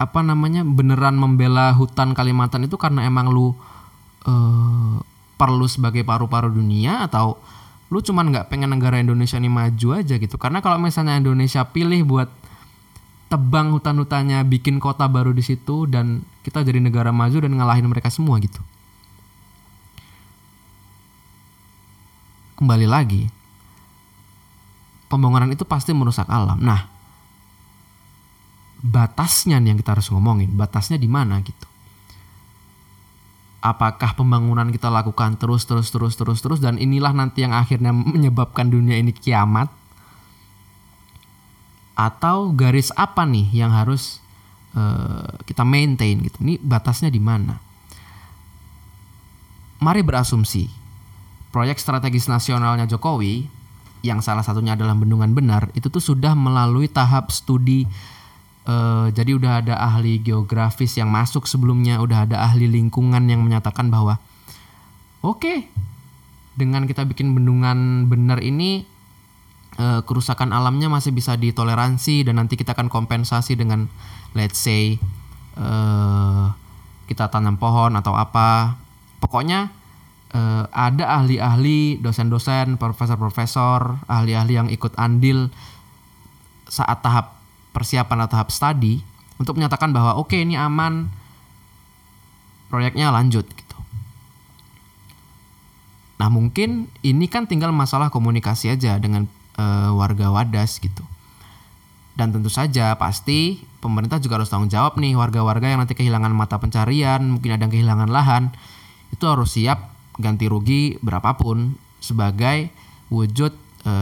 apa 0.00 0.24
namanya 0.24 0.64
beneran 0.64 1.20
membela 1.20 1.76
hutan 1.76 2.16
Kalimantan 2.16 2.64
itu 2.64 2.80
karena 2.80 3.04
emang 3.04 3.28
lu 3.28 3.52
uh, 4.24 4.96
perlu 5.36 5.68
sebagai 5.68 6.08
paru-paru 6.08 6.48
dunia 6.48 7.04
atau 7.04 7.36
lu 7.92 8.00
cuman 8.00 8.32
nggak 8.32 8.48
pengen 8.48 8.72
negara 8.72 8.96
Indonesia 8.96 9.36
ini 9.36 9.52
maju 9.52 10.00
aja 10.00 10.16
gitu. 10.16 10.40
Karena 10.40 10.64
kalau 10.64 10.80
misalnya 10.80 11.20
Indonesia 11.20 11.60
pilih 11.68 12.08
buat 12.08 12.32
tebang 13.28 13.76
hutan-hutannya 13.76 14.40
bikin 14.48 14.80
kota 14.80 15.04
baru 15.04 15.36
di 15.36 15.44
situ 15.44 15.84
dan 15.84 16.24
kita 16.48 16.64
jadi 16.64 16.80
negara 16.80 17.12
maju 17.12 17.36
dan 17.36 17.52
ngalahin 17.52 17.84
mereka 17.84 18.08
semua 18.08 18.40
gitu. 18.40 18.64
Kembali 22.56 22.88
lagi 22.88 23.28
pembangunan 25.12 25.52
itu 25.52 25.68
pasti 25.68 25.92
merusak 25.92 26.24
alam. 26.30 26.56
Nah 26.56 26.99
batasnya 28.80 29.60
nih 29.60 29.74
yang 29.74 29.78
kita 29.78 29.96
harus 29.96 30.08
ngomongin. 30.08 30.52
Batasnya 30.56 30.96
di 30.96 31.08
mana 31.08 31.40
gitu? 31.44 31.68
Apakah 33.60 34.16
pembangunan 34.16 34.72
kita 34.72 34.88
lakukan 34.88 35.36
terus 35.36 35.68
terus 35.68 35.92
terus 35.92 36.16
terus 36.16 36.40
terus 36.40 36.60
dan 36.64 36.80
inilah 36.80 37.12
nanti 37.12 37.44
yang 37.44 37.52
akhirnya 37.52 37.92
menyebabkan 38.14 38.72
dunia 38.72 38.96
ini 38.96 39.12
kiamat? 39.12 39.68
Atau 41.94 42.56
garis 42.56 42.88
apa 42.96 43.28
nih 43.28 43.52
yang 43.52 43.76
harus 43.76 44.24
uh, 44.72 45.36
kita 45.44 45.68
maintain 45.68 46.16
gitu? 46.24 46.40
Ini 46.40 46.56
batasnya 46.64 47.12
di 47.12 47.20
mana? 47.20 47.60
Mari 49.80 50.00
berasumsi 50.00 50.80
proyek 51.52 51.76
strategis 51.76 52.30
nasionalnya 52.30 52.88
Jokowi 52.88 53.44
yang 54.00 54.24
salah 54.24 54.40
satunya 54.40 54.72
adalah 54.72 54.96
bendungan 54.96 55.36
benar 55.36 55.68
itu 55.76 55.92
tuh 55.92 56.00
sudah 56.00 56.32
melalui 56.32 56.88
tahap 56.88 57.28
studi 57.28 57.84
Uh, 58.70 59.10
jadi 59.10 59.34
udah 59.34 59.66
ada 59.66 59.74
ahli 59.82 60.22
geografis 60.22 60.94
yang 60.94 61.10
masuk 61.10 61.50
sebelumnya, 61.50 61.98
udah 61.98 62.22
ada 62.22 62.38
ahli 62.46 62.70
lingkungan 62.70 63.26
yang 63.26 63.42
menyatakan 63.42 63.90
bahwa 63.90 64.22
oke, 65.26 65.42
okay, 65.42 65.58
dengan 66.54 66.86
kita 66.86 67.02
bikin 67.02 67.34
bendungan 67.34 68.06
benar 68.06 68.38
ini 68.38 68.86
uh, 69.74 70.06
kerusakan 70.06 70.54
alamnya 70.54 70.86
masih 70.86 71.10
bisa 71.10 71.34
ditoleransi 71.34 72.30
dan 72.30 72.38
nanti 72.38 72.54
kita 72.54 72.78
akan 72.78 72.86
kompensasi 72.86 73.58
dengan 73.58 73.90
let's 74.38 74.62
say 74.62 75.02
uh, 75.58 76.54
kita 77.10 77.26
tanam 77.26 77.58
pohon 77.58 77.98
atau 77.98 78.14
apa. 78.14 78.78
Pokoknya 79.18 79.74
uh, 80.30 80.70
ada 80.70 81.18
ahli-ahli, 81.18 81.98
dosen-dosen, 81.98 82.78
profesor-profesor, 82.78 83.98
ahli-ahli 84.06 84.54
yang 84.54 84.68
ikut 84.70 84.94
andil 84.94 85.50
saat 86.70 87.02
tahap 87.02 87.39
persiapan 87.70 88.26
atau 88.26 88.38
tahap 88.38 88.50
studi 88.50 89.02
untuk 89.40 89.56
menyatakan 89.56 89.90
bahwa 89.94 90.20
oke 90.20 90.34
okay, 90.34 90.44
ini 90.44 90.58
aman 90.58 91.08
proyeknya 92.70 93.10
lanjut 93.10 93.48
gitu. 93.48 93.78
Nah 96.20 96.28
mungkin 96.28 96.92
ini 97.00 97.26
kan 97.26 97.48
tinggal 97.48 97.72
masalah 97.72 98.12
komunikasi 98.12 98.70
aja 98.70 99.00
dengan 99.00 99.24
e, 99.56 99.64
warga 99.96 100.28
Wadas 100.28 100.76
gitu. 100.78 101.02
Dan 102.14 102.36
tentu 102.36 102.52
saja 102.52 102.92
pasti 103.00 103.64
pemerintah 103.80 104.20
juga 104.20 104.36
harus 104.36 104.52
tanggung 104.52 104.68
jawab 104.68 105.00
nih 105.00 105.16
warga-warga 105.16 105.72
yang 105.72 105.80
nanti 105.80 105.96
kehilangan 105.96 106.30
mata 106.36 106.60
pencarian, 106.60 107.24
mungkin 107.24 107.56
ada 107.56 107.64
yang 107.64 107.72
kehilangan 107.72 108.12
lahan, 108.12 108.52
itu 109.08 109.24
harus 109.24 109.56
siap 109.56 109.96
ganti 110.20 110.44
rugi 110.44 111.00
berapapun 111.00 111.80
sebagai 112.04 112.68
wujud 113.08 113.56
e, 113.82 113.92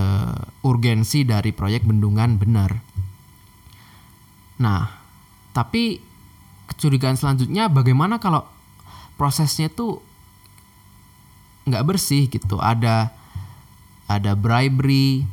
urgensi 0.66 1.22
dari 1.22 1.54
proyek 1.54 1.86
bendungan 1.86 2.36
benar. 2.36 2.82
Nah, 4.58 4.90
tapi 5.54 6.02
kecurigaan 6.70 7.16
selanjutnya 7.16 7.70
bagaimana 7.70 8.20
kalau 8.20 8.44
prosesnya 9.14 9.70
itu 9.70 10.02
nggak 11.66 11.84
bersih 11.86 12.26
gitu. 12.30 12.58
Ada 12.58 13.10
ada 14.08 14.32
bribery, 14.34 15.28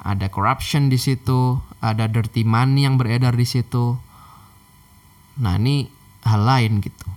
ada 0.00 0.28
corruption 0.28 0.92
di 0.92 1.00
situ, 1.00 1.58
ada 1.80 2.06
dirty 2.06 2.46
money 2.46 2.84
yang 2.84 3.00
beredar 3.00 3.32
di 3.34 3.48
situ. 3.48 3.96
Nah, 5.40 5.56
ini 5.56 5.88
hal 6.24 6.44
lain 6.44 6.84
gitu. 6.84 7.08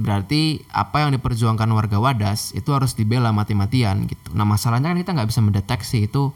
Berarti 0.00 0.64
apa 0.72 1.04
yang 1.04 1.12
diperjuangkan 1.12 1.68
warga 1.76 2.00
Wadas 2.00 2.56
itu 2.56 2.72
harus 2.72 2.96
dibela 2.96 3.36
mati-matian 3.36 4.08
gitu. 4.08 4.32
Nah 4.32 4.48
masalahnya 4.48 4.96
kan 4.96 4.96
kita 4.96 5.12
nggak 5.12 5.28
bisa 5.28 5.44
mendeteksi 5.44 6.08
itu 6.08 6.32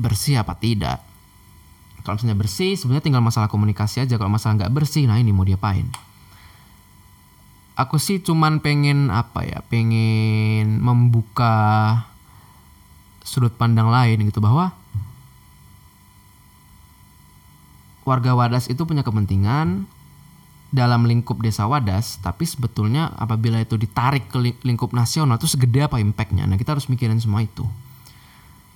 bersih 0.00 0.40
apa 0.40 0.58
tidak. 0.58 1.00
kalau 2.04 2.20
misalnya 2.20 2.36
bersih 2.36 2.76
sebenarnya 2.76 3.04
tinggal 3.04 3.24
masalah 3.24 3.48
komunikasi 3.48 4.04
aja 4.04 4.20
kalau 4.20 4.28
masalah 4.28 4.60
nggak 4.60 4.74
bersih 4.76 5.08
nah 5.08 5.16
ini 5.16 5.32
mau 5.32 5.46
diapain 5.46 5.88
aku 7.74 7.96
sih 7.96 8.20
cuman 8.20 8.60
pengen 8.60 9.08
apa 9.08 9.40
ya 9.48 9.64
pengen 9.66 10.84
membuka 10.84 12.04
sudut 13.24 13.56
pandang 13.56 13.88
lain 13.88 14.20
gitu 14.28 14.44
bahwa 14.44 14.76
warga 18.04 18.36
Wadas 18.36 18.68
itu 18.68 18.84
punya 18.84 19.00
kepentingan 19.00 19.88
dalam 20.74 21.06
lingkup 21.06 21.38
desa 21.38 21.70
Wadas, 21.70 22.18
tapi 22.18 22.42
sebetulnya 22.44 23.14
apabila 23.14 23.62
itu 23.62 23.78
ditarik 23.78 24.26
ke 24.26 24.42
lingkup 24.66 24.90
nasional 24.90 25.38
itu 25.38 25.46
segede 25.46 25.86
apa 25.86 26.02
impactnya. 26.02 26.50
Nah 26.50 26.58
kita 26.58 26.74
harus 26.74 26.90
mikirin 26.90 27.22
semua 27.22 27.46
itu. 27.46 27.62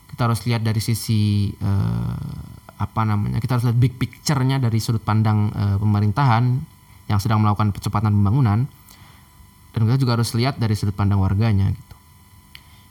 Kita 0.08 0.26
harus 0.26 0.42
lihat 0.48 0.64
dari 0.64 0.80
sisi 0.80 1.52
eh, 1.52 2.38
apa 2.78 3.02
namanya, 3.02 3.42
kita 3.42 3.58
harus 3.58 3.66
lihat 3.68 3.78
big 3.78 3.94
picture-nya 3.98 4.62
dari 4.62 4.78
sudut 4.78 5.02
pandang 5.02 5.52
eh, 5.52 5.76
pemerintahan 5.76 6.44
yang 7.08 7.18
sedang 7.20 7.40
melakukan 7.40 7.72
percepatan 7.72 8.12
pembangunan, 8.12 8.68
dan 9.72 9.80
kita 9.84 9.96
juga 10.00 10.20
harus 10.20 10.32
lihat 10.36 10.60
dari 10.60 10.76
sudut 10.76 10.92
pandang 10.96 11.20
warganya 11.20 11.72
gitu. 11.72 11.96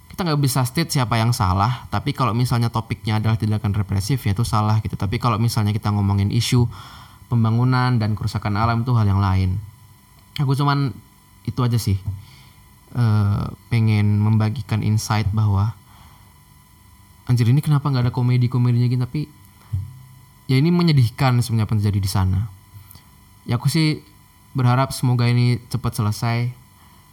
Kita 0.08 0.26
nggak 0.26 0.42
bisa 0.42 0.66
state 0.66 0.90
siapa 0.90 1.22
yang 1.22 1.30
salah, 1.30 1.86
tapi 1.94 2.10
kalau 2.10 2.34
misalnya 2.34 2.74
topiknya 2.74 3.22
adalah 3.22 3.38
tindakan 3.38 3.78
represif 3.78 4.26
ya 4.26 4.34
itu 4.34 4.42
salah 4.42 4.82
gitu. 4.82 4.98
Tapi 4.98 5.22
kalau 5.22 5.38
misalnya 5.38 5.70
kita 5.70 5.94
ngomongin 5.94 6.34
isu 6.34 6.66
pembangunan 7.30 8.02
dan 8.02 8.18
kerusakan 8.18 8.58
alam 8.58 8.82
itu 8.82 8.98
hal 8.98 9.06
yang 9.06 9.22
lain. 9.22 9.62
Aku 10.42 10.58
cuman 10.58 10.96
itu 11.46 11.60
aja 11.62 11.78
sih. 11.78 12.02
E, 12.98 13.06
pengen 13.70 14.18
membagikan 14.18 14.82
insight 14.82 15.30
bahwa 15.36 15.78
anjir 17.28 17.48
ini 17.48 17.60
kenapa 17.60 17.92
nggak 17.92 18.10
ada 18.10 18.13
komedi-komedinya 18.16 18.88
gitu 18.88 19.04
tapi 19.04 19.22
ya 20.48 20.56
ini 20.56 20.72
menyedihkan 20.72 21.44
sebenarnya 21.44 21.68
apa 21.68 21.72
yang 21.76 21.82
terjadi 21.84 22.00
di 22.00 22.10
sana. 22.10 22.40
Ya 23.44 23.60
aku 23.60 23.68
sih 23.68 24.04
berharap 24.56 24.96
semoga 24.96 25.28
ini 25.28 25.60
cepat 25.68 26.00
selesai. 26.00 26.50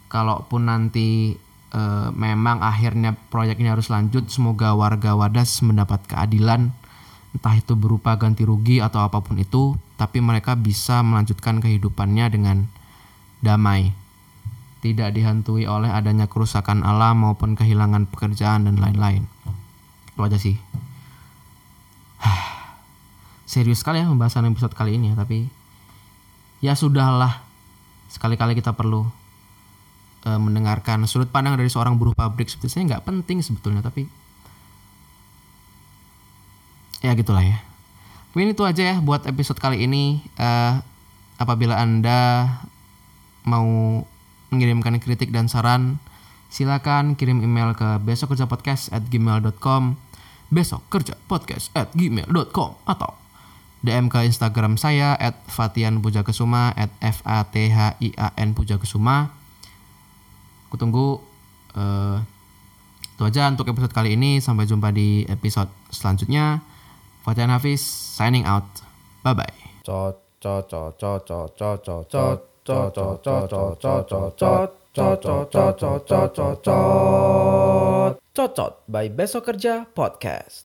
Kalaupun 0.07 0.71
nanti 0.71 1.35
e, 1.71 1.81
memang 2.15 2.63
akhirnya 2.63 3.19
proyek 3.29 3.59
ini 3.59 3.71
harus 3.71 3.91
lanjut, 3.91 4.31
semoga 4.31 4.71
warga 4.71 5.13
Wadas 5.13 5.59
mendapat 5.59 6.07
keadilan 6.07 6.71
entah 7.35 7.51
itu 7.59 7.75
berupa 7.75 8.15
ganti 8.15 8.47
rugi 8.47 8.79
atau 8.79 9.03
apa 9.03 9.19
pun 9.19 9.35
itu, 9.35 9.75
tapi 9.99 10.23
mereka 10.23 10.55
bisa 10.55 11.03
melanjutkan 11.03 11.59
kehidupannya 11.59 12.31
dengan 12.31 12.57
damai. 13.43 13.91
Tidak 14.79 15.11
dihantui 15.11 15.67
oleh 15.67 15.91
adanya 15.91 16.31
kerusakan 16.31 16.87
alam 16.87 17.27
maupun 17.27 17.59
kehilangan 17.59 18.07
pekerjaan 18.07 18.71
dan 18.71 18.79
lain-lain. 18.79 19.27
Itu 20.15 20.21
aja 20.23 20.39
sih. 20.39 20.55
Serius 23.51 23.83
sekali 23.83 23.99
ya 23.99 24.07
pembahasan 24.07 24.47
episode 24.47 24.71
kali 24.71 24.95
ini 24.95 25.11
ya, 25.11 25.15
tapi 25.19 25.51
ya 26.63 26.73
sudahlah. 26.73 27.43
Sekali-kali 28.07 28.55
kita 28.55 28.71
perlu 28.71 29.03
uh, 30.23 30.39
mendengarkan 30.39 31.03
sudut 31.03 31.27
pandang 31.27 31.59
dari 31.59 31.67
seorang 31.67 31.99
buruh 31.99 32.15
pabrik 32.15 32.47
sebetulnya 32.47 32.95
nggak 32.95 33.05
penting 33.05 33.43
sebetulnya, 33.43 33.83
tapi 33.83 34.07
ya 37.05 37.13
gitulah 37.13 37.45
ya 37.45 37.61
mungkin 38.33 38.57
itu 38.57 38.65
aja 38.65 38.83
ya 38.83 38.95
buat 38.99 39.29
episode 39.29 39.61
kali 39.61 39.85
ini 39.85 40.25
uh, 40.41 40.81
apabila 41.37 41.77
anda 41.77 42.49
mau 43.45 44.01
mengirimkan 44.49 44.97
kritik 44.97 45.29
dan 45.29 45.45
saran 45.45 46.01
silakan 46.49 47.13
kirim 47.13 47.45
email 47.45 47.77
ke 47.77 48.01
besok 48.01 48.33
kerja 48.33 48.49
podcast 48.49 48.89
at 48.89 49.05
gmail.com 49.05 49.95
besok 50.49 50.85
kerja 50.89 51.17
podcast 51.25 51.73
at 51.73 51.89
gmail.com 51.93 52.71
atau 52.85 53.11
DM 53.85 54.09
ke 54.09 54.25
Instagram 54.25 54.81
saya 54.81 55.13
at 55.13 55.37
Fatian 55.45 56.01
Puja 56.01 56.25
Kesuma 56.25 56.73
at 56.73 56.89
F 57.05 57.21
A 57.21 57.45
T 57.45 57.69
H 57.69 58.01
I 58.01 58.09
A 58.17 58.33
N 58.41 58.57
Puja 58.57 58.81
Kesuma. 58.81 59.29
Aku 60.67 60.75
tunggu 60.81 61.21
uh, 61.77 62.17
itu 63.15 63.23
aja 63.23 63.47
untuk 63.53 63.69
episode 63.69 63.93
kali 63.93 64.17
ini. 64.17 64.41
Sampai 64.41 64.65
jumpa 64.65 64.89
di 64.89 65.23
episode 65.29 65.69
selanjutnya. 65.93 66.65
Fatihan 67.21 67.53
Hafiz 67.53 67.85
signing 67.85 68.49
out. 68.49 68.65
Bye 69.21 69.37
bye. 69.37 69.55
Cocot 78.31 78.87
by 78.87 79.11
Besok 79.11 79.51
Kerja 79.51 79.83
Podcast. 79.91 80.63